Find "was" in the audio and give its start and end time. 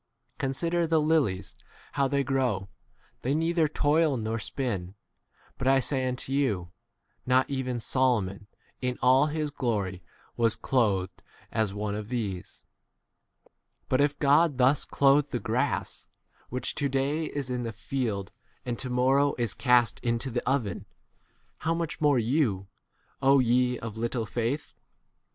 10.37-10.55